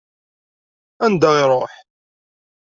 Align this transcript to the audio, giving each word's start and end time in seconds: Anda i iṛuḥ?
Anda 1.05 1.29
i 1.33 1.39
iṛuḥ? 1.43 1.73